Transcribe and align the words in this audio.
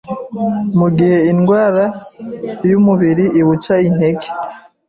Mu 0.79 0.87
gihe 0.97 1.17
indwara 1.31 1.85
y’umubiri 2.69 3.25
iwuca 3.39 3.73
intege, 3.89 4.27